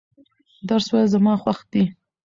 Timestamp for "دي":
1.71-1.83